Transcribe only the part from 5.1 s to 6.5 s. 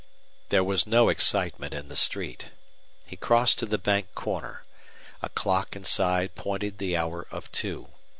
A clock inside